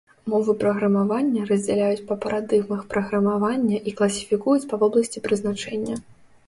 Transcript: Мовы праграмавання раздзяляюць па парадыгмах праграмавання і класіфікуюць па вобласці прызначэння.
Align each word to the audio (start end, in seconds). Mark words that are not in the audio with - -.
Мовы 0.31 0.53
праграмавання 0.61 1.43
раздзяляюць 1.51 2.05
па 2.13 2.17
парадыгмах 2.23 2.81
праграмавання 2.95 3.77
і 3.91 3.95
класіфікуюць 4.01 4.69
па 4.75 4.83
вобласці 4.87 5.25
прызначэння. 5.29 6.03